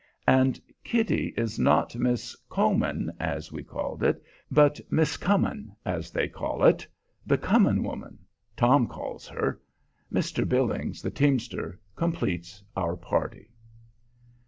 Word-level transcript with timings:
And 0.25 0.59
Kitty 0.83 1.31
is 1.37 1.59
not 1.59 1.95
Miss 1.95 2.35
Co 2.49 2.73
myn, 2.73 3.11
as 3.19 3.51
we 3.51 3.61
called 3.61 4.01
it, 4.01 4.19
but 4.49 4.81
Miss 4.89 5.15
"Cummin," 5.15 5.75
as 5.85 6.09
they 6.09 6.27
call 6.27 6.63
it, 6.63 6.87
"the 7.23 7.37
Comin' 7.37 7.83
woman," 7.83 8.17
Tom 8.57 8.87
calls 8.87 9.27
her. 9.27 9.61
Mr. 10.11 10.49
Billings, 10.49 11.03
the 11.03 11.11
teamster, 11.11 11.79
completes 11.95 12.63
our 12.75 12.97
party. 12.97 13.51